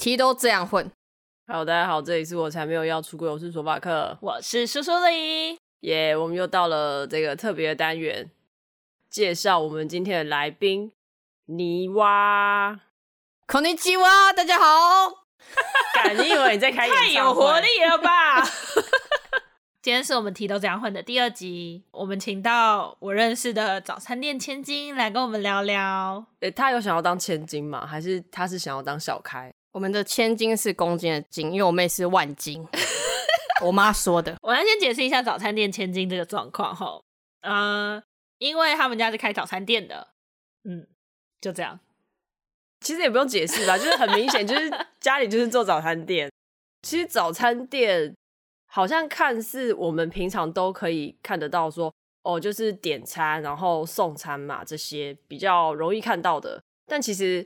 [0.00, 0.90] 题都这样混。
[1.46, 8.30] 好，大家好，这里是我才没有要出柜，我是索法克，我是苏苏里，耶，yeah, 我们又到了这个特别的单元，
[9.08, 10.90] 介绍我们今天的来宾
[11.46, 12.80] 妮娃，
[13.46, 15.24] こんにちは，大家好。
[15.94, 17.08] 感你以为你在开演 唱会？
[17.08, 18.42] 太有活力了吧！
[19.80, 26.26] 今天是我们题都这样混的第二集，我们请到我认识的早餐店千金来跟我们聊聊。
[26.40, 27.86] 诶、欸，他有想要当千金吗？
[27.86, 29.52] 还是他是想要当小开？
[29.71, 32.65] 我们的千金是公斤的斤，因为我妹是万金，
[33.63, 34.35] 我妈说的。
[34.41, 37.01] 我来先解释一下早餐店千金这个状况哈。
[37.41, 38.01] 呃，
[38.37, 40.09] 因为他们家是开早餐店的，
[40.63, 40.87] 嗯，
[41.39, 41.79] 就这样。
[42.81, 44.69] 其实也不用解释吧，就是很明显，就是
[44.99, 46.31] 家里就是做早餐店。
[46.81, 48.15] 其实早餐店。
[48.73, 56.63] 好像看似我们平常都可以看得到说，说哦，就是点餐然后送餐嘛，这些比较容易看到的。
[56.85, 57.45] 但其实，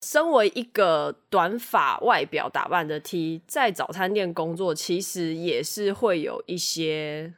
[0.00, 7.34] 身为一个短发外表打扮的 T，在早餐店工作，其实也是会有一些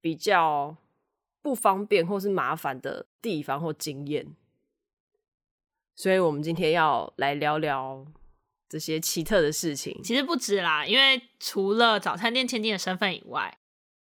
[0.00, 0.76] 比较
[1.42, 4.34] 不方便或是麻烦的地方或经验。
[5.96, 8.06] 所以我们今天要来聊聊。
[8.70, 13.56] 这些奇特的事情其实不止啦，因为除了早餐店千金的身份以外，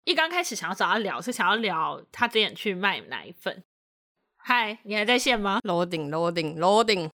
[0.05, 3.64] 一刚开始想要找他聊，是想要聊他之前去卖奶粉。
[4.36, 7.11] 嗨，你还在线吗？Loading, loading, loading。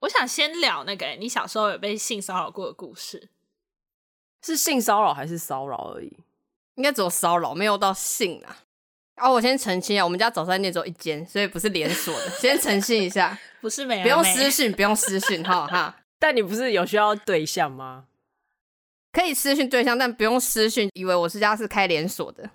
[0.00, 3.28] 我想先聊那个，你小时候有被性骚扰过的故事，
[4.42, 6.16] 是性骚扰还是骚扰而已？
[6.74, 8.56] 应该只有骚扰，没有到性啊。
[9.16, 12.30] 哦，我先澄清啊，我们家早餐店只有一间，所以不是连锁的。
[12.30, 16.02] 先澄清一下， 不是没有，不用私讯，不用私讯，哈哈。
[16.18, 18.06] 但你不是有需要对象吗？
[19.12, 22.50] 可以私讯对象，但不用私讯，以为我是家是开连锁的。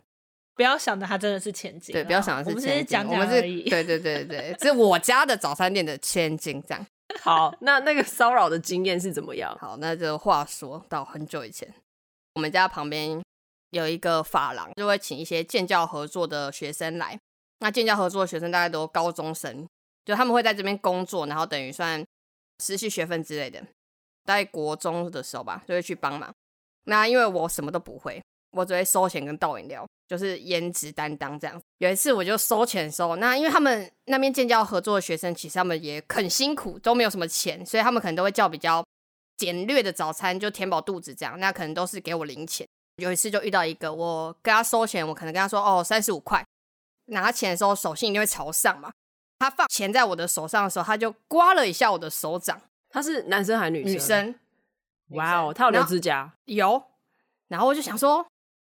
[0.57, 3.69] 不要想着他真的是千金，对，不要想的是千金，我们是讲讲而已。
[3.69, 6.85] 对对对对，是我家的早餐店的千金，这样。
[7.21, 9.57] 好， 那那个骚扰的经验是怎么样？
[9.61, 11.73] 好，那就话说到很久以前，
[12.33, 13.21] 我们家旁边。
[13.71, 17.19] 有一个发廊，就会请一些建教合作的学生来。
[17.59, 19.67] 那建教合作的学生大概都高中生，
[20.05, 22.01] 就他们会在这边工作，然后等于算
[22.63, 23.61] 实习学分之类的。
[24.23, 26.33] 在国中的时候吧，就会去帮忙。
[26.85, 28.23] 那因为我什么都不会，
[28.57, 31.61] 我只会收钱跟倒饮料，就是颜值担当这样。
[31.77, 38.83] 有一次我就收钱收，那因为他们那边建教合作的学生，其实他们也很辛苦，都没有什么钱，所以他们可能都会叫比较
[39.37, 41.39] 简略的早餐，就填饱肚子这样。
[41.39, 42.67] 那可能都是给我零钱。
[42.97, 46.43] 有一次就遇到一个，我跟他收钱，我可能跟他说哦，三十五块，
[47.05, 48.91] 拿钱的时候手心一定会朝上嘛。
[49.39, 52.59] 他放钱在我的手上的时候，他就刮了一下我的手掌。
[52.89, 53.93] 他是男生还是女生？
[53.93, 54.35] 女生。
[55.09, 56.33] 哇哦，他有留指甲？
[56.45, 56.81] 有。
[57.47, 58.25] 然后我就想说，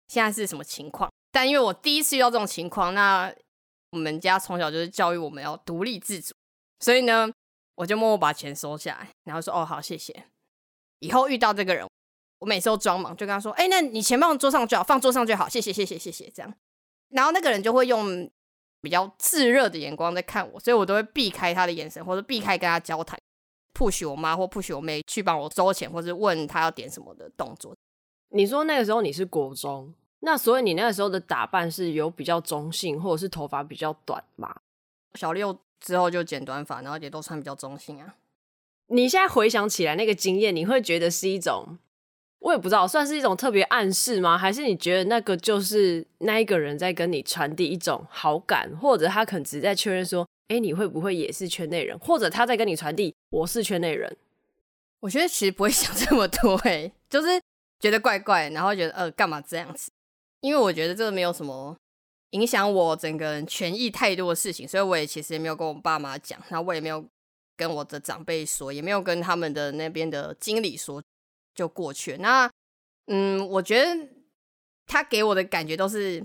[0.09, 1.11] 现在是什么情况？
[1.33, 3.33] 但因为我第一次遇到这种情况，那
[3.91, 6.35] 我们家从小就是教育我们要独立自主，
[6.81, 7.31] 所以呢，
[7.77, 10.27] 我就默默把钱收下来，然后说哦，好，谢谢。
[11.01, 11.87] 以后遇到这个人。
[12.41, 16.55] 我每次都装忙，就跟他说：“哎、那你钱放桌上就好，放桌上就好，谢谢，谢谢，谢谢。”这样，
[17.09, 18.31] 然后那个人就会用
[18.83, 23.19] 比较炙热的眼光在看我，所以我都会避开他的眼神，或者避开跟他交谈
[23.73, 27.74] ，push 我妈或 push 我妹去帮我收钱，或者问他要点什么的动作。
[28.35, 34.57] 你说那个时候你是国中，那所以你那个时候的打扮是有比较中性，或者是头发比较短嘛？
[35.15, 38.17] 小六之后就剪短发，然后也都穿比较中性啊。
[38.89, 41.79] 你现在回想起来那个经验，你会觉得是一种？
[42.41, 44.37] 我也不知道，算是一种特别暗示吗？
[44.37, 51.97] 还是你觉得那个就是那一个人在跟你传递一种好感，或者他可能只是在确认说，哎，你会不会也是圈内人？
[52.01, 54.15] 或者他在跟你传递我是圈内人？
[55.01, 57.41] 我觉得其实不会想这么多，哎，就是
[57.85, 59.93] 觉得怪怪，然后觉得呃，干嘛这样子？
[60.41, 61.77] 因为我觉得这个没有什么
[62.31, 67.07] 影响我整个人权益太多的事情，所以我也其实也没有跟我爸妈讲，然后我也没有
[67.59, 71.03] 跟我的长辈说，也没有跟他们的那边的经理说。
[71.55, 72.17] 就过去。
[72.17, 72.51] 那，
[73.07, 74.09] 嗯，我觉得
[74.87, 76.21] 他给我的感觉都是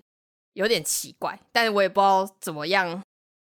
[0.53, 3.00] 有点奇怪，但是我也不知道怎么样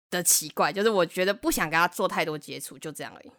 [0.10, 3.32] 的奇怪，就是我觉得不想跟他做太多接触，就这样而已。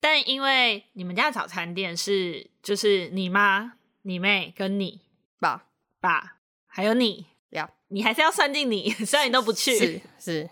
[0.00, 3.74] 但因为你们家的早餐店是就是你妈、
[4.06, 5.00] 你妹跟你
[5.38, 5.66] 爸
[6.00, 6.36] 爸
[6.66, 10.50] 还有你，要你还是要算进你， 虽然你都不去，是 是，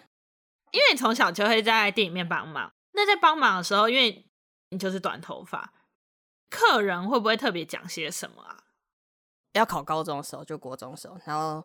[0.72, 2.72] 因为你从小就会在店里面帮忙。
[2.92, 4.26] 那在帮忙的时候，因为
[4.70, 5.72] 你就是短头发。
[6.50, 8.64] 客人会不会特别讲些什么啊？
[9.52, 11.64] 要考高中的时候，就国中的时候，然后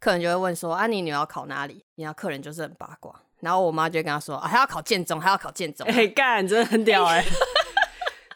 [0.00, 7.22] 客人就会问说：“啊，你女儿要考哪里？”然后客人就是很八卦，然后我妈就跟他说：“啊，还要考建中，还要考建中。”哎，干，真的很屌哎！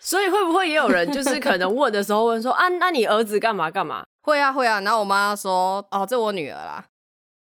[0.07, 4.81] 所以会不会也有人就是可能问的时候问说：“啊，那你儿子干嘛干嘛？”会啊，会啊。
[4.83, 6.85] 然后我妈说：“哦，这我女儿啦。”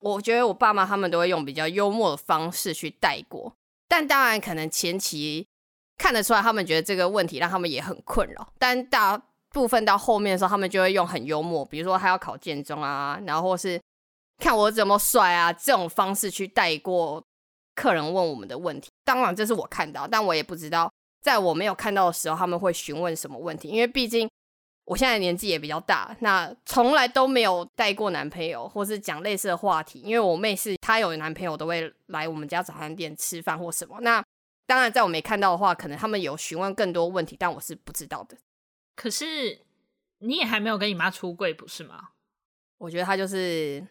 [0.01, 3.53] 我觉得我爸妈他们都会用比较幽默的方式去带过，
[3.87, 5.45] 但当然可能前期
[5.95, 8.47] 看得出来，他们觉得这个问题让他们也很困扰。
[8.57, 9.19] 但大
[9.49, 13.79] 部分到后面的时候，他们就会用很幽默，比如说他要考建中啊，然后或是
[14.39, 17.23] 看我怎么帅啊这种方式去带过
[17.75, 18.89] 客人问我们的问题。
[19.03, 20.91] 当然这是我看到，但我也不知道
[21.25, 24.29] 在我没有看到的时候他们会询问什么问题，因为毕竟。
[24.87, 29.99] 我现在年纪也比较大，那从来都没有带过男朋友，或是讲类似的话题。
[30.01, 33.99] 因为我妹是她有男朋友，都会来我们家早餐店吃饭或什么。
[34.01, 34.23] 那
[34.67, 38.37] 当然，在我没看到的话，可能他们有询问更多问题，但我是不知道的。
[38.95, 39.59] 可是
[40.19, 42.09] 你也还没有跟你妈出柜，不是吗？
[42.77, 43.83] 我觉得她就是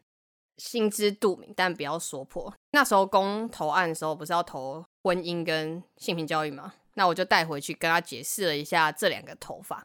[0.58, 2.54] 心知肚明，但不要说破。
[2.70, 6.74] 那时候公投案的时候，不是要投婚姻跟性平教育吗？
[6.94, 9.84] 那我就带回去跟她解释了一下这两个头发。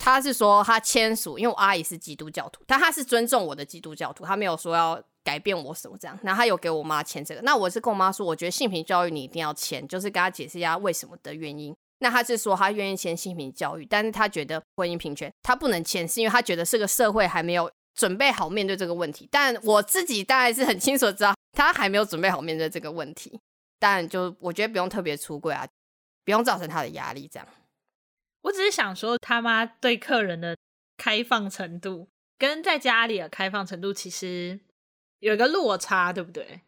[0.00, 6.16] 他是说他签署，因为我阿姨是基督教徒，但他是尊重我的基督教徒，他没有说要改变我什么这样。
[6.22, 11.74] 然后他有给我妈签这个，那我是跟我妈说，我觉得性平教育你一定要签，就是跟他解释一下为什么的原因。
[11.98, 19.28] 那他是说他愿意签性平教育，但是他觉得婚姻平权他不能签，是因为他觉得这个社会还没有准备好面对这个问题。
[19.32, 23.38] 但我自己大概是很清楚知道他还没有准备好面对这个问题，
[23.80, 25.66] 但就我觉得不用特别出柜啊，
[26.28, 27.48] 不用造成他的压力这样。
[28.42, 30.54] 我只是想说，他妈对客人的
[30.98, 34.60] 开放程度跟在家里的开放程度其实
[35.20, 36.60] 有一个落差，对不对？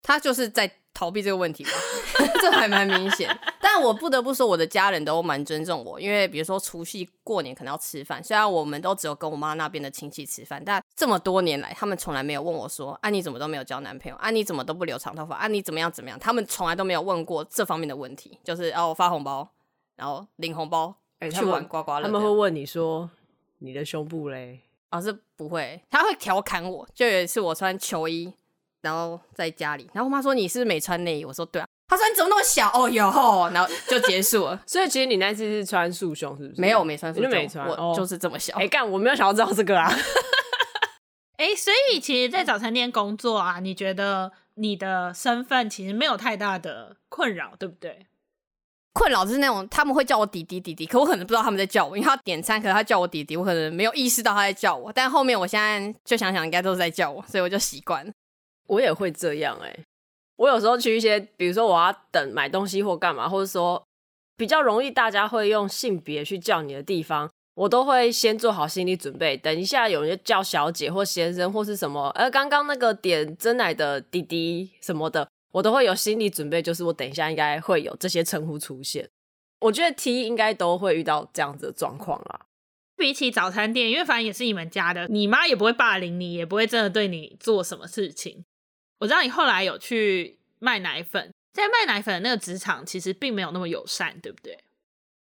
[0.00, 1.70] 他就是在逃避这个问题吧，
[2.42, 3.26] 这还蛮明显。
[3.58, 14.16] 但我不得不说，我的家人都蛮尊重我，因为比如说除夕过年可能要吃饭，虽然我们都只有跟我妈那边的亲戚吃饭，但这么多年来，他们从来没有问我说：“啊，你怎么都没有交男朋友？
[14.16, 15.36] 啊，你怎么都不留长头发？
[15.36, 19.48] 啊，你怎么样怎么样？”他们从来都没有问过这方面的问题，就是哦，我发红包，
[19.96, 20.94] 然后领红包。
[21.20, 23.08] 欸、去玩刮刮乐，他们会问你说
[23.60, 24.60] ：“你的胸部嘞？”
[24.90, 26.86] 啊、哦，是不会，他会调侃我。
[26.94, 28.32] 就有一次我穿球衣，
[28.82, 34.60] 然后在家里，然后我妈说：“你是不是没穿内衣？”我说：“对啊。”她说：“你怎么那么小？”哦哟吼，然后就结束了。
[34.66, 36.60] 所以其实你那次是穿束胸，是不是？
[36.60, 38.56] 没有，没穿束胸，就没穿，我就是这么小。
[38.56, 39.92] 哎、哦，干、欸，我没有想要知道这个啊。
[41.36, 48.06] 哎、欸，所以其实，在早餐店工作啊，你觉得你的身份其实没有太大的困扰，对不对？
[48.92, 54.92] 困扰就是那种他们会叫我弟弟弟弟，可我可能不知道他们在叫我，因为他点餐，可是他叫我弟弟，我可能没有意识到他在叫我。
[54.92, 58.06] 但后面我现在就想想，应该都是在叫我，所以我就习惯。
[58.70, 59.78] 我也会这样哎、
[60.36, 63.82] 我有时候去一些，比如说我要等买东西或干嘛，或者说
[64.36, 75.28] 比较容易大家会用性别去叫你的地方，我都会先做好心理准备，等一下有人叫小姐或先生或是什么，而刚刚那个点真奶的弟弟什么的。
[75.52, 79.10] 我都会有心理准备，就是我等一下应该会有这些称呼出现。
[79.58, 82.46] 我觉得 T 应该都会遇到这样子的状况啦。
[82.96, 88.44] 比起早餐店，因为反正也是你们家的，你妈也不会霸凌你，也不会真的对你做什么事情。
[89.00, 94.56] 我知道你后来有去卖奶粉，在卖奶粉的那个职场其实并没有那么友善，对不对？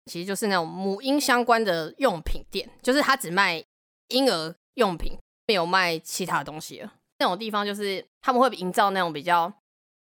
[0.04, 3.64] 其实就是那种母婴相关的用品店，就是他只卖
[4.08, 6.92] 婴儿用品，没有卖其他东西了。
[7.18, 9.52] 那种地方就是他们会营造那种比较。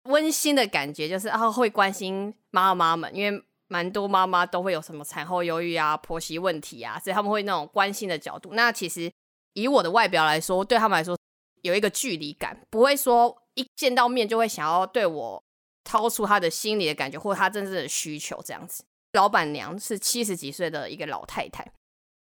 [0.09, 8.49] 温馨的感觉就是啊，会关心妈妈们，因为蛮多妈妈都会有什么产后忧郁啊、婆媳问题啊，所以他们会那种关心的角度。
[8.51, 9.09] 那其实
[9.53, 11.17] 以我的外表来说，对他们来说
[11.61, 15.43] 有一个距离感，不会说一见到面就会想要对我
[15.83, 18.83] 掏出他的心里的感觉或他真正的需求这样子。
[19.13, 21.63] 老板娘是七十几岁的一个老太太，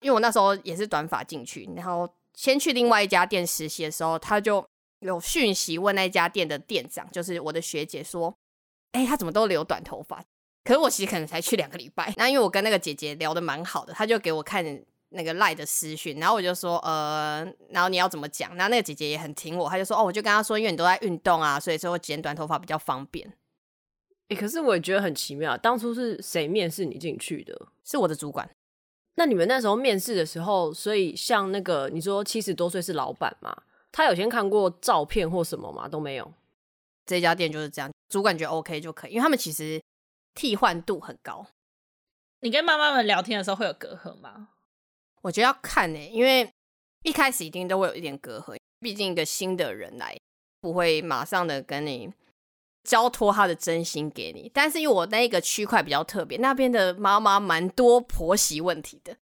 [0.02, 4.66] 因为我那时候也是短发进去，然后先去另外一家店实习的时候，他就。
[5.02, 8.34] 有讯息问那家店的店长，就是我的学姐说
[8.94, 10.24] ：“哎、欸，他怎么都留短头发？”
[10.64, 12.12] 可是我其实可能才去两个礼拜。
[12.18, 14.66] 那因为我跟那个姐姐聊得蛮好的，她就给我看
[15.10, 23.34] 那个赖的私讯，然后我就说：“呃，然后你要怎么讲？”然后那个姐姐也很挺我，她就说：“哦，我就跟她说，因为你都在运动啊，所以说我剪短头发比较方便。”
[24.30, 27.68] 哎，可是我也觉得很奇妙，当初是谁面试你进去的？
[27.84, 28.50] 是我的主管。
[29.18, 33.56] 那你们那时候面试的时候，所以像那个你说七十多岁是老板嘛？
[33.92, 35.88] 他有先看过照片或什么吗？
[35.88, 36.34] 都没有。
[37.06, 39.80] 这家店就是这样，主管觉得 OK 就可以，因为他们其实
[40.34, 41.46] 替换度很高。
[42.42, 44.50] 你跟妈妈们聊天的时候会有隔阂吗？
[45.26, 46.48] 我觉得要看呢、因为
[47.02, 50.16] 一开始一定都会有一点隔阂，毕竟一个新的人来，
[50.62, 52.14] 不会马上的跟你
[52.84, 54.52] 交托他的真心给你。
[54.54, 59.18] 但是因为我那一个区块比较特别，那边的妈妈蛮多婆媳问题的，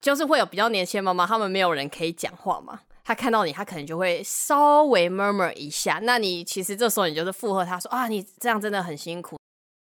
[0.00, 2.80] 就是会有比较年轻的妈妈，他们没有人可以讲话嘛。
[3.04, 6.00] 他看到你，他可能就会稍微 murmur 一下。
[6.02, 9.38] 那你其实这时候你就是附和他说啊，你这样真的很辛苦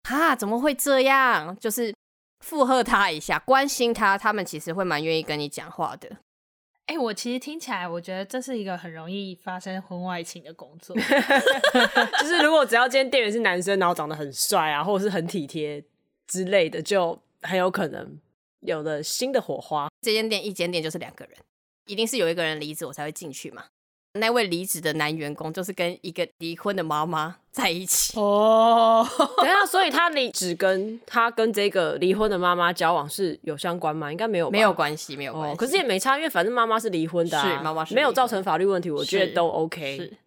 [0.04, 1.54] 啊，怎么会这样？
[1.60, 1.94] 就是
[2.40, 6.10] 附和他一下，关心他，他们其实会蛮愿意跟你讲话的。
[6.86, 10.96] 哎、欸，我其实听起来，我觉得这是一个很容易发生婚外情的工作。
[12.22, 15.84] 就是如果只要今天店员是男生，然后长得很帅啊，或者是很体贴，
[16.28, 18.18] 之类的，就很有可能
[18.62, 19.90] 有了新的火花。
[20.02, 21.36] 这间店一间店就是两个人，
[21.88, 23.66] 一定是有一个人离职，我才会进去嘛。
[24.18, 29.08] 那位离职的男员工就是跟一个离婚的妈妈在一起哦。
[29.38, 34.12] 等一下，所以他离职跟他跟这个离婚的妈妈交往是有相关吗？
[34.12, 35.54] 应该没有，没有关系，没有关系。
[35.54, 39.98] 哦，可是也没差，因为反正妈妈是离婚的啊，是妈妈是没有造成法律问题，我觉得都 OK。
[39.98, 40.18] 是。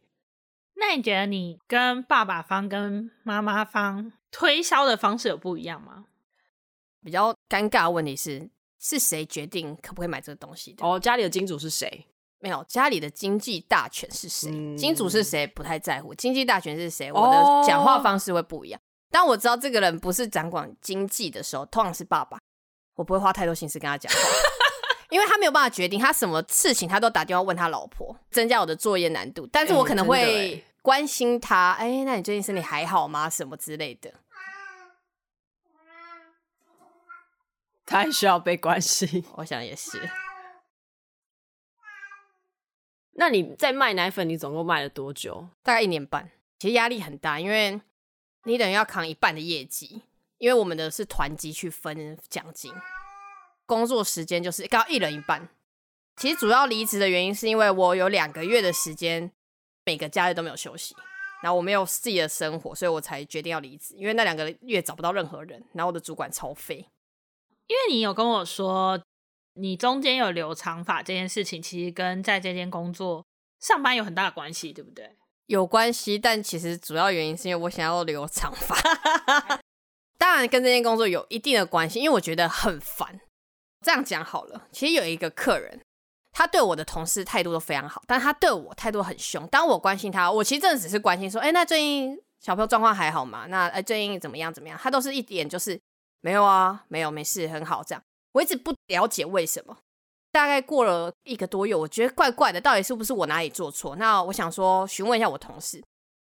[0.74, 6.06] 那你觉得你跟爸爸方跟妈妈方推销的方式有不一样吗？
[7.04, 10.86] 比较尴尬的问题是，是谁决定可不可以买这个东西的？
[10.86, 12.06] 哦，家里的金主是谁？
[12.42, 14.50] 没有，家里的经济大权是谁？
[14.50, 15.46] 嗯、金主是谁？
[15.46, 16.14] 不太在乎。
[16.14, 17.12] 经济大权是谁？
[17.12, 18.80] 我的讲话方式会不一样。
[19.10, 22.38] 当、哦、我知道这个人不是掌管经济的时候，通常是爸爸，
[22.94, 24.18] 我不会花太多心思跟他讲话，
[25.10, 29.46] 因为他没有办法决定，他什么事情他都打电话问他老婆，增加我的作业难度。
[29.52, 33.28] 但是我可能会关心他，哎、欸，那你最近身体还好吗？
[33.28, 34.10] 什么之类的。
[37.84, 40.00] 他还需要被关心，我想也是。
[43.12, 45.48] 那你在卖奶粉，你总共卖了多久？
[45.62, 46.30] 大概一年半。
[46.58, 47.80] 其实压力很大，因为
[48.44, 50.02] 你等于要扛一半的业绩，
[50.38, 52.72] 因为我们的是团级去分奖金，
[53.66, 55.48] 工作时间就是刚好一人一半。
[56.16, 59.32] 其实主要离职的原因是因为我有两个月的时间，
[59.84, 60.94] 每个假日都没有休息，
[61.42, 63.94] 然后我没有自己的生活，所以我才决定要离职。
[63.96, 66.76] 因为那两个月找不到任何人，然后我的主管超废。
[67.66, 69.02] 因为你有跟我说。
[69.54, 73.24] 你中间有留长发这件事情，其实跟在这间工作
[73.60, 75.16] 上班有很大的关系，对不对？
[75.46, 78.76] 有关系，但其实主要原因是因为我想要留长发。
[80.16, 83.20] 当然跟这间工作有一定的关系，因为我觉得很烦。
[83.84, 85.80] 这样讲好了，其实有一个客人，
[86.32, 89.46] 他对我的同事态度都非常好，但他对我态度很凶。
[89.48, 93.46] 当我关心他，我其实真的只是关心说，哎，那最近小朋友状况还好吗？
[93.48, 94.78] 那哎，最近怎么样怎么样？
[94.80, 95.80] 他都是一点就是
[96.20, 98.02] 没有啊，没有，没事，很好这样。
[98.32, 99.76] 我一直不了解为什么，
[100.30, 103.96] 大概过了一个多月，我觉得怪怪的，到底是不是我哪里做错？
[103.96, 105.82] 那我想说询问一下我同事，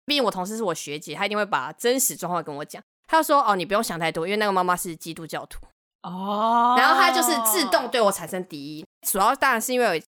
[0.06, 2.82] 毕竟我同事是我学姐，她一定会把真实状况跟我讲。
[3.06, 5.58] 她说：“哦，你不用想太多，因为那个妈妈是基督教徒
[6.02, 10.02] 哦。”然后她就是自动对我产生敌意，主要当然是因为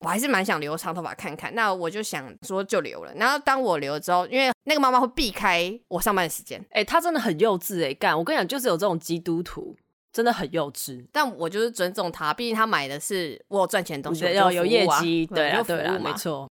[0.00, 1.54] 我还是蛮想留长头发看看。
[1.54, 3.12] 那我就想说就留了。
[3.14, 8.16] 然后当我留了之后，因为那个妈妈会避开我上班的时间，哎、欸，她真的很幼稚哎、欸，干！
[8.16, 9.74] 我跟你讲，就是有这种基督徒。
[10.12, 16.48] 真的很幼稚，但我就是尊重他，毕竟他买的是我有赚钱的东西，要有业绩，对啊，对啊，没错。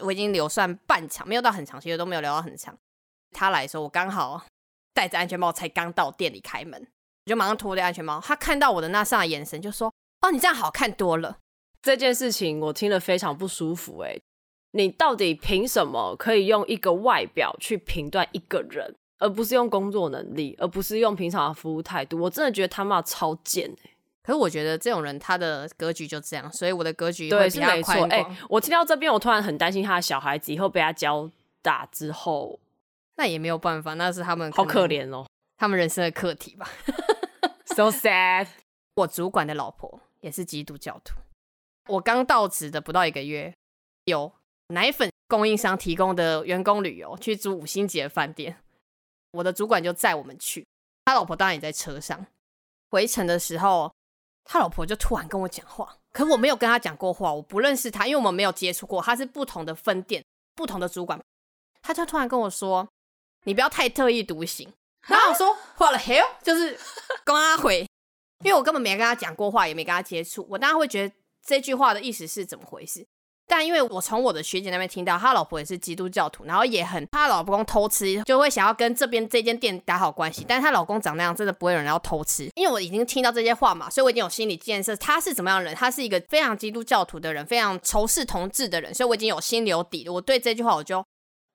[0.00, 2.76] 我已经留算半场，没有到很长，其实都没有留到很长。
[3.32, 4.44] 他来的时候，我刚好
[4.92, 8.20] 戴着安全帽，才刚到店里开门，我就马上脱掉安全帽。
[8.20, 9.92] 他看到我的那上的眼神，就说
[10.22, 11.38] ：“哦，你这样好看多了。”
[11.82, 13.98] 这件事情我听了非常不舒服。
[14.00, 14.18] 哎，
[14.72, 18.96] 你到底凭什么可以用一个外表去评断一个人？
[19.24, 23.90] 而不是用工作能力，而不是用平常的服务态度，我真的觉得他妈超贱哎！
[24.22, 28.10] 可是我觉得这种人他的格局就这样，所以我的格局会比较宽广。
[28.10, 31.30] 哎、欸，我听到这边，我突然很担心他的小孩子以后被他教
[31.62, 32.60] 大之后，
[33.16, 35.26] 那也没有办法，那是他们好可怜哦，
[35.56, 36.68] 他们人生的课题吧。
[37.74, 38.48] So sad。
[38.96, 41.14] 我主管的老婆也是基督教徒，
[41.88, 43.52] 我刚到职的不到一个月，
[44.04, 44.30] 有
[44.68, 48.56] 奶粉供应商提供的员工旅游去住五星级的饭店。
[49.34, 50.66] 我的主管就载我们去，
[51.04, 52.24] 他老婆当然也在车上。
[52.90, 53.92] 回程的时候，
[54.44, 59.02] 他老婆就突然跟我讲话，可我没有跟他讲过话，我不认识他，因为我们没有接触过。
[59.02, 60.24] 他是不同的分店，
[60.54, 61.20] 不同的主管，
[61.82, 62.88] 他就突然跟我说
[63.44, 64.72] ：“你不要太特立独行。”
[65.08, 66.78] 然后我说：“What the hell？” 就是
[67.24, 67.80] 跟他回，
[68.44, 71.14] 因为我根本没跟他讲过话，也没跟他接触，我当然会觉得
[71.44, 73.04] 这句话的意思是怎么回事。
[73.46, 80.44] 但因为我从我的学姐那边听到，她老婆也是基督教徒，然后也很怕老公偷吃，就会想要跟这边这间店打好关系。
[80.48, 82.48] 但是她老公长那样，真的不会有人要偷吃。
[82.54, 85.74] 因为我已经听到这些话嘛，所以我已经有心理建设，他是怎么样的人？
[85.74, 90.08] 他是一个非常基督教徒的人，非常仇视同志的人，所以我已经有心里有底。
[90.08, 91.04] 我对这句话，我就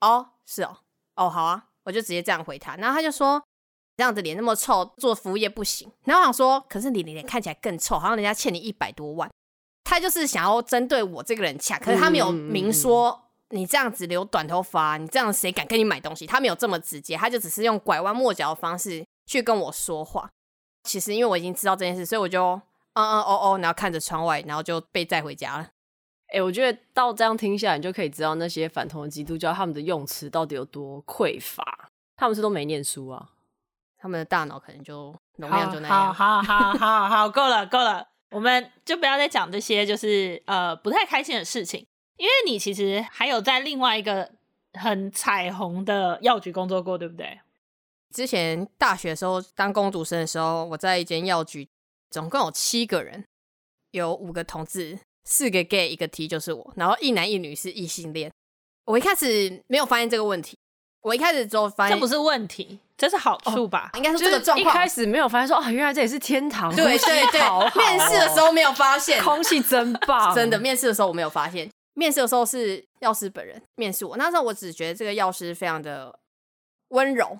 [0.01, 0.77] 哦，是哦，
[1.15, 2.75] 哦，好啊，我就直接这样回他。
[2.75, 3.41] 然后他就说，
[3.97, 5.91] 这样子脸那么臭，做服务业不行。
[6.05, 9.29] 然后我想说，可是你脸看起来更臭，好像人家欠你一百多万。
[9.89, 13.19] 他就是想要针对我这个人掐，可是他没有明说
[13.49, 16.27] 你这样子留短头发，你这样谁敢跟你买东西？
[16.27, 20.29] 他没有这么直接，他就只是用拐弯抹角的方式去跟我说话。
[20.83, 22.53] 其实因为我已经知道这件事，所以我就
[22.93, 25.63] 嗯嗯哦哦，然后看着窗外，然后就被载回家了。
[26.27, 31.89] 哎、欸，我觉得到这样听下来，你就可以知道那些反同的基督教他们的用词到底有多匮乏。
[32.15, 33.29] 他们是都没念书啊，
[33.97, 36.13] 他们的大脑可能就容量就那样。
[36.13, 38.09] 好好好好好，够了够了。
[38.31, 41.85] 我们就不要再讲这些，就是呃不太开心的事情，
[42.17, 44.31] 因为你其实还有在另外一个
[44.73, 47.39] 很彩虹的药局工作过，对不对？
[48.13, 51.67] 之前大学的时候当工读生的时候，我在一间药局，
[52.09, 53.23] 总共有七个人，
[53.91, 58.31] 有五个同志，四个 gay，一个 T，就是我，然后一男一女是异性恋。
[58.85, 60.57] 我一开始没有发现这个问题，
[61.01, 63.89] 我一开始之后发现这不是问题，这是好处吧？
[63.93, 64.73] 哦、应该是这个状况。
[64.73, 67.41] 一开始没有发现说啊，原来这里是天堂，对对对。
[67.41, 70.59] 好好哦、面试的时候没有发现， 空气真棒， 真的。
[70.59, 76.19] 面试的时候我没有发现，面试的时候是药师本人面试我，那时候我只觉得这个药师非常的
[76.89, 77.39] 温柔。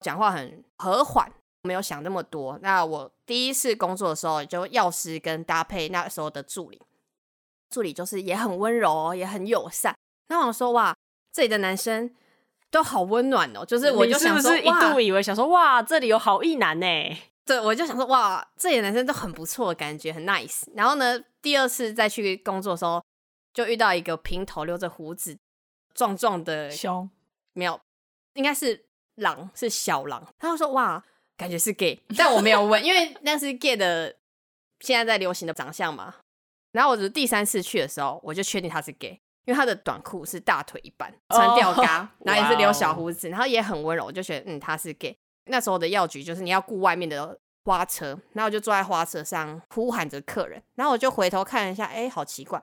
[0.00, 1.30] 讲话很和缓，
[1.62, 2.58] 没有想那么多。
[2.60, 6.82] 那我第一次工作的时候，就药师跟搭配那时候的助理，
[7.70, 9.94] 助理就是也很温柔，也很友善。
[10.26, 10.92] 那我说哇，
[11.32, 12.12] 这里的男生
[12.72, 16.86] 都好温暖哦，就是我就想说，是是一度以为想说哇，这里有好意男呢？
[17.46, 20.62] 对，我就想说哇，这里的男生都很不错，感觉很 nice。
[20.74, 23.00] 然后呢，第二次再去工作的时候，
[23.54, 25.38] 就遇到一个平头、留着胡子、
[25.94, 27.08] 壮壮的熊，
[27.52, 27.78] 没有，
[28.34, 28.86] 应该是。
[29.16, 31.04] 狼是小狼，他就说哇，
[31.36, 34.16] 感觉是 gay， 但我没有问，因为那是 gay 的
[34.80, 36.14] 现在在流行的长相嘛。
[36.72, 45.16] 然后我第三次去的时候，我就确定他是 gay，因为他的短裤是大腿一半，穿吊嘎，oh, 然后也是留小胡子然后也很温柔，我就觉得嗯他是 gay。
[45.46, 52.62] 那时候的药局就是你要雇外面的花车，然后我就坐在花车上呼喊着客人，然后我就回头看了一下，哎，好奇怪，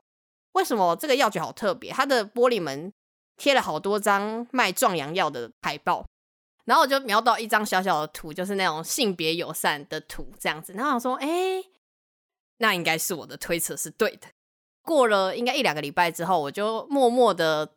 [0.52, 1.92] 为什么这个药局好特别？
[1.92, 2.92] 它的玻璃门
[3.36, 6.06] 贴了好多张卖壮阳药的海报。
[6.66, 10.72] 然后我就瞄到一张小小的图，就是那种性别友善的图，这样子。
[10.74, 11.64] 然后我说：“哎，
[12.58, 14.28] 那应该是我的推测是对的。”
[14.82, 17.74] 过了应该一两个礼拜之后，我就默默的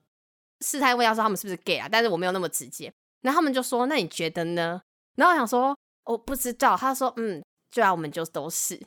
[0.62, 2.92] 试探问他说：“他们是不是 gay 啊？”但是我没有那么直接。
[3.22, 4.82] 然后他们就说：“那你觉得呢？”
[5.16, 8.80] 然后我想说：“我不知道。”他说：“嗯，对啊，我们就都是，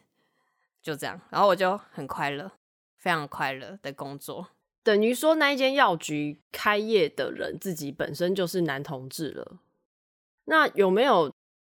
[0.83, 2.51] 就这样。”然后我就很快乐，
[2.97, 4.49] 非常快乐的工作。
[4.83, 9.59] 等于说，那一间药局开业的人自己本身就是男同志了。
[10.45, 11.33] 那有没有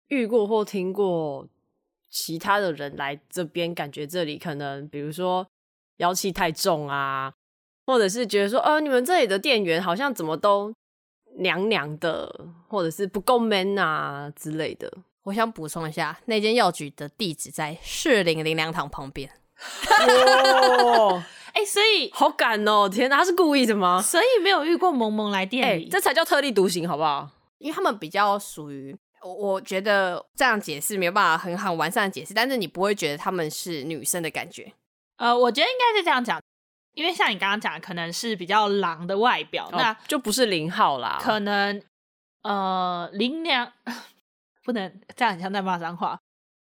[0.08, 1.48] 遇过或听过
[2.10, 5.48] 其他的人来这边，感觉这里可能比如说
[5.98, 7.34] 妖气太重啊，
[7.86, 10.74] 或者是觉得说，呃，你们这里的店员好像怎么都
[11.40, 14.92] 娘娘的，或者是不够 man 啊之类的。
[15.24, 19.30] 我想补充一下，那间药局的地址在士林灵粮堂旁边。
[20.86, 22.88] 哇， 哎、欸，所以好赶哦！
[22.88, 24.02] 天哪，他是故意的吗？
[24.02, 27.30] 所以没有遇过萌萌来店里，欸、这才叫特立独行，好不好？
[27.58, 34.72] 因为他们比较属于我，我觉得这样解释没有办法很好完善的解释，但是你不会觉得他们是女生的感觉。
[35.18, 36.42] 呃，我觉得应该是这样讲，
[36.94, 41.20] 因为像你刚刚讲的，可能是比较狼的外表，哦、那就不是零号啦。
[41.22, 41.82] 可能
[42.44, 43.72] 呃，林娘
[44.64, 46.20] 不能这样，很像在骂脏话。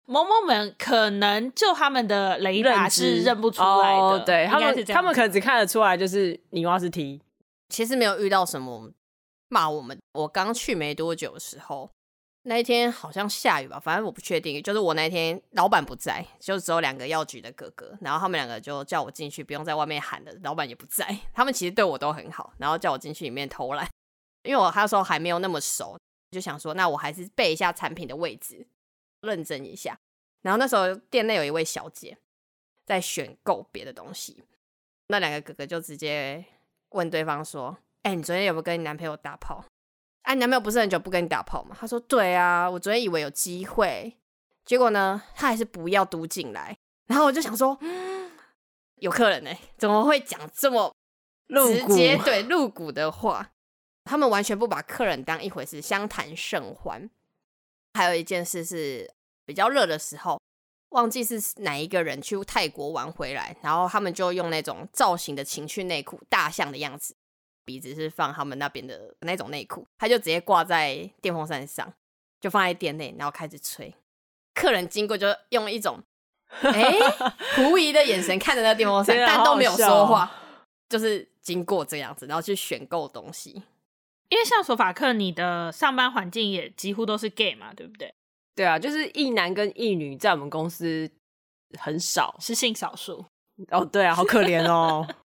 [0.07, 7.21] 萌萌们可能就他们的雷达是认不出来的，哦、对他们，他们可能只看得出来就是你娃是 T，
[7.69, 8.91] 其实没有遇到什么。
[9.53, 9.99] 骂我们！
[10.13, 11.91] 我刚去没多久的时候，
[12.43, 14.63] 那一天好像下雨吧，反正我不确定。
[14.63, 20.33] 就是我那天老板不在，就只有两个药局的哥哥，然后他们两个就叫我进去，不用在外面喊了。
[20.43, 23.87] 老板也不在，他们其实对我都很好，然后叫我进去里面偷懒，
[24.45, 25.99] 因为我那时候还没有那么熟，
[26.31, 28.67] 就想说那我还是背一下产品的位置，
[29.21, 29.99] 认真一下。
[30.43, 32.17] 然后那时候店内有一位小姐
[32.87, 34.43] 在选购别的东西，
[35.09, 36.45] 那两个哥哥就直接
[36.91, 37.77] 问对方说。
[38.03, 39.63] 哎、你昨天有没有跟你男朋友打炮？
[40.23, 41.77] 哎、啊，你男朋友不是很久不跟你打炮吗？
[41.79, 44.17] 他说：对啊，我昨天以为有机会，
[44.65, 46.77] 结果呢，他还是不要读进来。
[47.07, 48.31] 然后我就想说，嗯、
[48.97, 50.95] 有客人呢、欸，怎么会讲这么
[51.49, 52.17] 直接？
[52.19, 53.51] 对，露骨的话，
[54.05, 57.11] 他们完全不把客人当一回事，相谈甚欢。
[57.95, 59.11] 还有一件事是
[59.45, 60.41] 比较热的时候，
[60.91, 67.17] 忘记是哪一个人去泰国玩回来，然后他们就用那种造型的情趣内裤，大象的样子。
[67.71, 71.93] 鼻子是放他们那边的那种内裤，他就直接挂在电风扇上，
[72.41, 73.95] 就放在店内，然后开始吹。
[74.55, 76.03] 客人经过就用一种
[76.63, 76.91] 哎
[77.55, 80.29] 狐疑的眼神看着那电风扇，但都没有说话，
[80.89, 83.63] 就是经过这样子，然后去选购东西。
[84.31, 88.13] 因为像索法克，你的上班环境也几乎都是 gay 嘛，对不对？
[88.57, 91.09] 对啊，就是一男跟一女在我们公司
[91.79, 93.25] 很少，是性少数。
[93.71, 95.07] 哦，对啊，好可怜哦。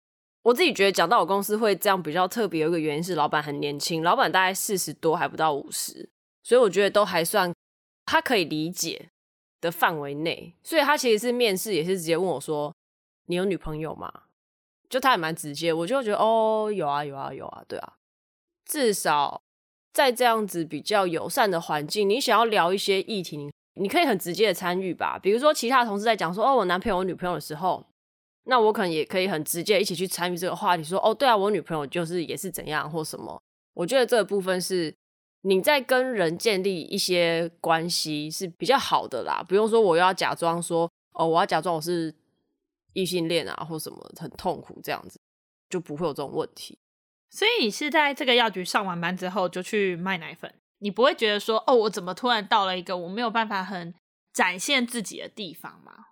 [0.50, 6.10] 我自己觉得讲到我公司会这样比较特别，有一个原因是老板很年轻，老板大概四十多还不到五十，
[6.42, 7.54] 所以我觉得都还算
[8.08, 9.12] 他可以理解
[9.62, 10.56] 的范围内。
[10.64, 12.74] 所以他其实是面试也是直接问我说
[13.30, 14.12] ：“你有女朋友吗？”
[14.90, 17.94] 就他也蛮直接，我就觉得哦，有啊有啊有啊，对啊。
[18.66, 19.40] 至少
[19.94, 25.20] 在这样子比较友善的环境，你想要聊一些议题，你可以很直接的参与吧。
[25.22, 27.86] 比如说其他同事在讲说：“哦，我男朋友、我女朋友”的时候。
[28.50, 33.40] 那我可能也可以很直接一起去参与这个话题，说哦，对啊，我女朋友就是也是怎样或什么。
[33.76, 34.92] 我觉得这个部分是
[35.42, 42.14] 你在跟人建立一些关系是比较好的啦，不用说我要假装说哦，我要假装我是
[42.94, 45.20] 异性恋啊，或什么很痛苦这样子，
[45.70, 46.80] 就不会有这种问题。
[47.30, 53.94] 所以你是在这个药局上完班之后就去卖奶粉，你不会觉得说哦，我怎么突然到了一个我没有办法很
[54.34, 56.08] 展现自己的地方吗？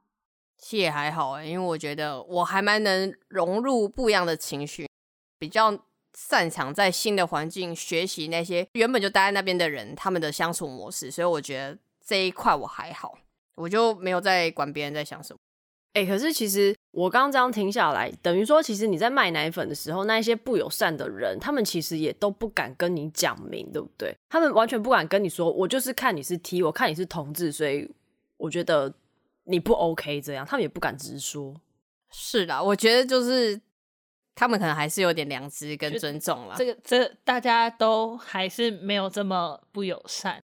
[0.58, 4.88] 其实也还好哎，因为我觉得我还蛮能融入不一样的情绪，
[5.40, 5.78] 比较。
[6.20, 13.16] 擅长在新的环境学习那些原本就待在那边的人，他们的相处模式，所以我觉得这一块我还好，
[13.54, 15.38] 我就没有在管别人在想什么。
[15.94, 24.18] 哎、可是其实我刚刚这样停下来，等于说，其实你在卖奶粉的时候，那一些不友善的人，他们其实也都不敢跟你讲明，对不对？
[24.28, 27.88] 他们完全不敢跟你说，我就是看你是 T，我看你是同志，所以
[28.38, 28.92] 我觉得
[29.48, 31.56] 你不 OK 这样，他们也不敢直说。
[32.12, 33.60] 是的，我觉得就是。
[34.40, 36.54] 他们可能还是有点良知跟尊重啦。
[36.56, 40.40] 这个，这大家都还是没有这么不友善，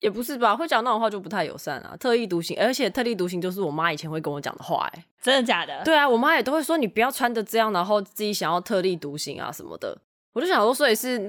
[0.00, 0.56] 也不是吧？
[0.56, 2.56] 会讲那种话就不太友善啊，特立独行。
[2.58, 5.84] 而且特立独行就是我妈以前会跟我讲的话，哎，真的假的？
[5.84, 9.94] 对啊，我妈也都会说你不要穿的这样，然后自己想要特立独行啊什么的。
[10.32, 11.28] 我就想说，所以是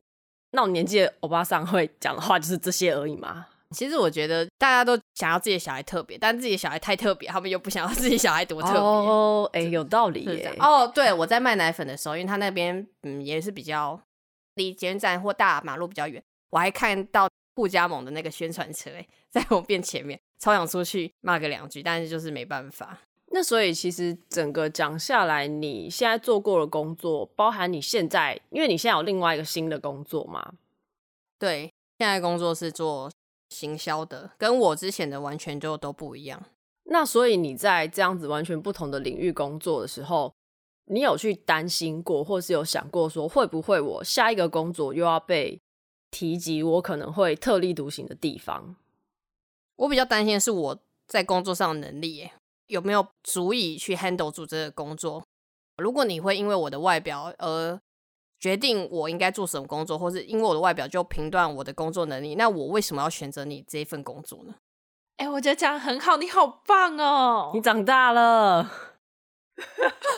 [0.51, 3.45] 那种年纪的欧巴桑会讲的话，就是这些而已嘛。
[3.71, 8.79] 其实我觉得大家都想要自己的小孩特别，但自己的小孩太特别，他们又不想要 自己小孩多特别。
[8.79, 10.55] 哦，哎，有道理耶。
[10.59, 13.99] 哦，对，我在卖奶粉的时候，因为他那边嗯也是比较
[14.55, 22.97] 离捷运站或大马路比较远，我还看到不加盟的那个宣传车哎，在我面前面，超想出去骂个两句，但是就是没办法。
[23.31, 30.53] 那所以其实整个讲下来，你现在做过的工作，包含你现在，因为你现在有另外一个新的工作嘛？
[31.37, 33.11] 对，现在工作是做。
[33.49, 36.43] 行销的跟我之前的完全就都不一样。
[36.85, 40.33] 那所以你在这样子完全不同的领域工作的时候，
[40.85, 45.59] 你有去担心过，或是有想过说，会不会我下一个工作又要被
[46.11, 48.75] 提及我可能会特立独行的地方？
[49.77, 52.29] 我比较担心的是我在工作上的能力
[52.67, 55.23] 有没有足以去 handle 住这个工作。
[55.77, 57.79] 如果你会因为我的外表而
[58.45, 64.53] 决定我应该做什么工作，或是因为我的外表就评断我的工作能力，那我为什么要选择你这一份工作呢？
[65.17, 67.49] 哎、欸，我觉得讲得很好，你好棒哦！
[67.55, 68.69] 你长大了，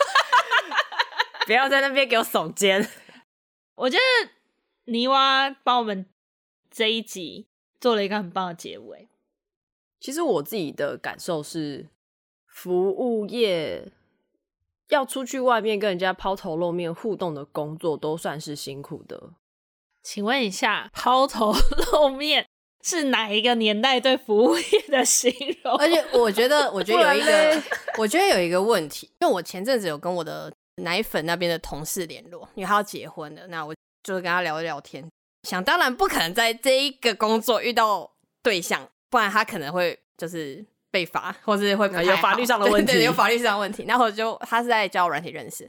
[1.46, 2.86] 不要在那边给我耸肩。
[3.76, 4.02] 我觉得
[4.92, 6.04] 泥蛙帮我们
[6.70, 7.46] 这一集
[7.80, 9.08] 做了一个很棒的结尾。
[9.98, 11.88] 其实我自己的感受是，
[12.46, 13.90] 服务业。
[14.88, 19.30] 要出去外面跟人家抛头露面互动的工作都算是辛苦的。
[20.02, 21.52] 请问一下，抛头
[21.92, 22.46] 露面
[22.82, 25.30] 是哪一个年代对服务业的形
[25.62, 25.76] 容？
[25.76, 27.62] 而且我觉得，我觉得有一个，
[27.98, 30.50] 我觉得有一个问题，因为我前阵子有跟我的
[30.82, 35.06] 奶粉那边的同事联络，因为他要结婚了，那我就是跟他聊一聊天。
[35.42, 38.10] 想当然不可能在这一个工作遇到
[38.42, 40.64] 对象，不然他可能会就是。
[40.90, 43.84] 被罚，或是会有法律上的问题，对，对，有法律上的问题。
[43.86, 45.68] 然后就他是在交友软体认识，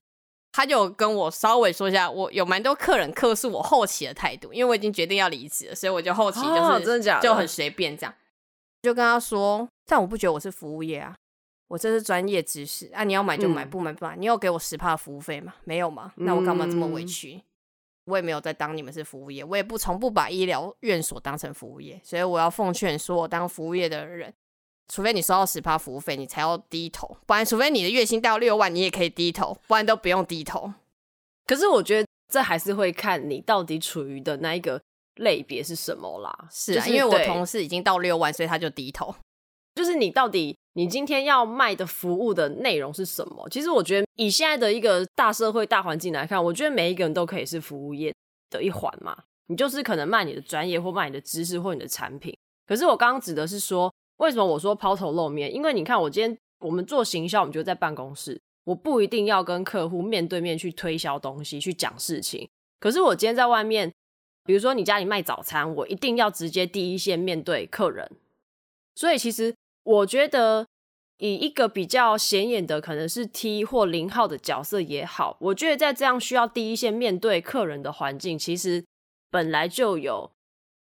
[0.52, 8.14] 他就跟我稍微说一下，我有蛮多客人客诉我后期的态度，因为我已经决定要离职了，所以我就后期就是、哦、真的假的就很随便这样，
[8.82, 11.16] 就跟他说，但我不觉得我是服务业啊，
[11.68, 14.16] 我这是专业知识啊，你要买就买，不买不买。
[14.16, 15.54] 你有给我十帕服务费吗？
[15.66, 16.14] 没有吗？
[16.16, 17.34] 那我干嘛这么委屈？
[17.34, 17.44] 嗯、
[18.06, 24.34] 我也没有在当你们是服务业，我也不从不把医疗院所当成服务业，所以我要奉劝说我当服务业的人。
[24.92, 30.74] 除非你收到十趴服务费，你才要低头；不然，除非你的月薪到六万，你也可以低头；不然都不用低头。
[31.46, 34.82] 可是我觉得这还是会看你到底处于的那一个
[35.18, 36.48] 类别是什么啦。
[36.52, 39.14] 是啊，就是、因为我同事已经到六万，所以他就低头。
[39.76, 43.48] 就是你到底你今天要卖的服务的内容是什么？
[43.50, 48.12] 其实我觉得以现在的一个大社会大环境来看，我觉得每一个人都可以是服务业
[48.50, 49.16] 的一环嘛。
[49.46, 52.36] 你就是可能卖你的专业，或卖你的知识，或你的产品。
[52.68, 53.94] 可是我刚刚指的是说。
[54.20, 55.54] 为什么我说抛头露面？
[55.54, 62.48] 因为你看，我今天我们做行销，我们就在办公室，我不一定要跟客户面对面去推销东西、去讲事情。
[62.80, 63.92] 可是我今天在外面，
[64.46, 68.10] 比如说你家里卖早餐，我一定要直接第一线面对客人。
[68.96, 70.68] 所以其实我觉得，
[71.20, 78.84] 以一个比较显眼的，可能是 T 或零号的角色也好，我觉得在这样需要第一线面对客人的环境，其实
[79.32, 80.32] 本来就有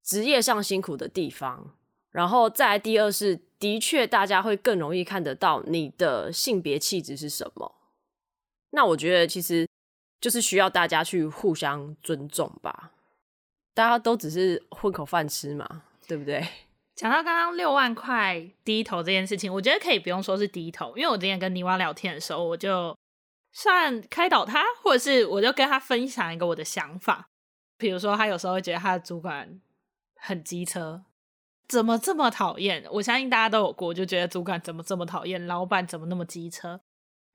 [0.02, 1.76] 职业上辛苦的地方。
[2.15, 7.75] 然后再来第二是，的确大家会更容易看得到你的性别气质是什么。
[8.69, 9.67] 那我觉得其实
[10.21, 12.93] 就是需要大家去互相尊重吧。
[13.73, 16.41] 大家都只是混口饭吃嘛，对不对？
[16.95, 22.97] 讲到刚刚六万块低头这件事情，我觉得可以不用说是低头，因为我之前跟泥娃聊天的时候，我就
[23.51, 27.28] 算开导他，或者是我就跟他分享一个我的想法。
[27.78, 29.60] 比如说，他有时候会觉得他的主管。
[30.17, 31.04] 很机车，
[31.67, 32.86] 怎么这么讨厌？
[32.91, 36.80] 我相信大家都有过，就觉得主管怎么这么讨厌，老板怎么那么机车？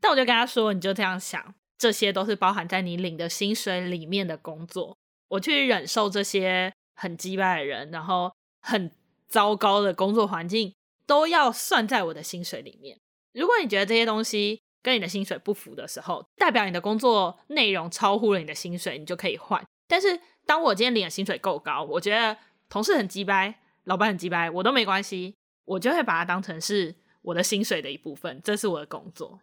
[0.01, 4.97] 但我就跟他说，你就这样想，这些都是包含在你领的薪水里面的工作，
[5.29, 8.91] 我去忍受这些很鸡掰的人，然后很
[9.29, 10.75] 糟糕的工作环境，
[11.07, 12.99] 都要算在我的薪水里面。
[13.33, 19.63] 如果你觉得这些东西跟你的薪水不符的时候，代表你的工作内容超乎了你的薪水，你就可以换。
[19.87, 22.37] 但是当我今天领的薪水够高，我觉得
[22.69, 29.41] 同事很鸡掰，老板很鸡掰，我都没关系，我就会把它当成是我的薪水的一部分，这是我的工作。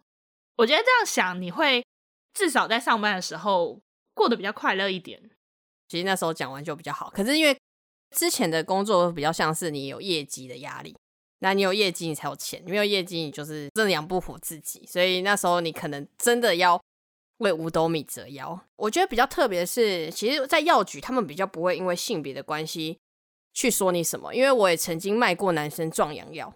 [0.56, 1.84] 我觉得这样想，你会
[2.32, 3.78] 至少在上班的时候
[4.14, 5.20] 过得比较快乐一点。
[5.86, 7.54] 其实那时候讲完就比较好，可是因为
[8.16, 10.96] 之前的工作比较像是你有业绩的压力。
[11.40, 14.86] 那你有业绩，你才有钱；你没有业绩，你就是真的养不活自己。
[14.86, 16.80] 所以那时候你可能真的要
[17.36, 18.58] 为五斗米折腰。
[18.76, 22.98] 我觉得比较特别的是，其实，在药局他们比较不会因为性别的关系
[23.52, 24.34] 去说你什么。
[24.34, 26.54] 因为我也曾经卖过男生壮阳药，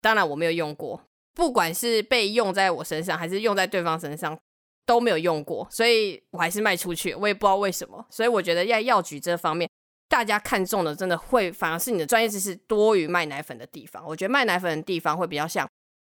[0.00, 1.02] 当然我没有用过，
[1.34, 4.38] 不管是被用在我身上还是用在对方身上
[4.86, 7.14] 都没有用过，所以我还是卖出去。
[7.14, 8.06] 我也不知道为什么。
[8.10, 9.68] 所以我觉得在药局这方面。
[10.10, 14.04] 大家看中的真的会反而是你的专业知识多于卖奶粉的地方。
[14.04, 15.64] 我觉得卖奶粉的地方会比较像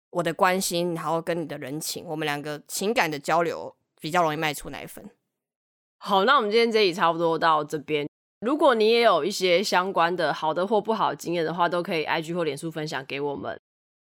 [0.10, 5.08] 我的关心，然后跟你的人情，我们两个情感的交流比较容易卖出奶粉。
[6.00, 8.08] 好，那我们今天这里差不多到这边。
[8.42, 13.60] 如果你也有一些相关的好的或不好的经验的话，都可以 IG 或脸书分享给我们。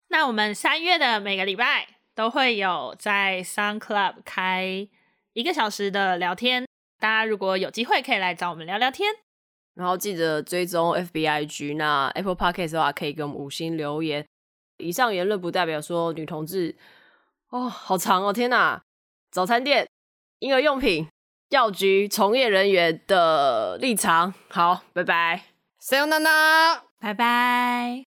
[0.08, 4.88] 那我们三月的每个礼拜都会有在 Sun Club 开
[5.34, 6.66] 一个小时的聊天，
[6.98, 9.12] 大家如果有机会可以来找我们聊聊天。
[9.74, 14.26] 然后记得追踪 FBIG，那 Apple Podcast 的话可以给我们五星留言。
[14.78, 16.74] 以上言论不代表说女同志
[17.50, 18.82] 哦，好长哦，天哪！
[19.30, 19.86] 早餐店、
[20.40, 21.06] 婴儿用品、
[21.52, 24.32] 药局从业人员的立场。
[24.48, 25.42] 好，拜拜
[25.80, 28.11] ，See you，娜娜，拜拜。